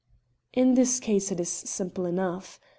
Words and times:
"In 0.51 0.73
this 0.73 0.99
case 0.99 1.31
it 1.31 1.39
is 1.39 1.49
simple 1.49 2.07
enough. 2.07 2.59